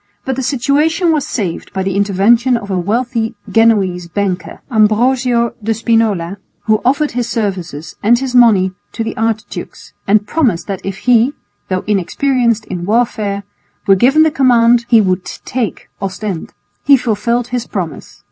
[0.25, 5.75] But the situation was saved by the intervention of a wealthy Genoese banker, Ambrosio de
[5.75, 10.97] Spinola, who offered his services and his money to the archdukes and promised that if
[11.05, 11.33] he,
[11.69, 13.43] though inexperienced in warfare,
[13.85, 16.51] were given the command, he would take Ostend.
[16.83, 18.19] He fulfilled his promise.